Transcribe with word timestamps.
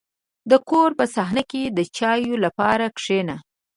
•د 0.51 0.53
کور 0.69 0.89
په 0.99 1.05
صحنه 1.15 1.43
کې 1.51 1.63
د 1.77 1.79
چایو 1.97 2.35
لپاره 2.45 2.85
کښېنه. 2.97 3.35